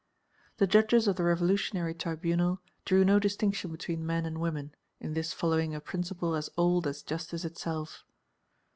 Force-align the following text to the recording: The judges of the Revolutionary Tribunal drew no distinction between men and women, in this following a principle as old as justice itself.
The 0.57 0.65
judges 0.65 1.07
of 1.07 1.17
the 1.17 1.23
Revolutionary 1.23 1.93
Tribunal 1.93 2.59
drew 2.85 3.05
no 3.05 3.19
distinction 3.19 3.71
between 3.71 4.03
men 4.03 4.25
and 4.25 4.39
women, 4.41 4.73
in 4.99 5.13
this 5.13 5.31
following 5.31 5.75
a 5.75 5.79
principle 5.79 6.33
as 6.33 6.49
old 6.57 6.87
as 6.87 7.03
justice 7.03 7.45
itself. 7.45 8.03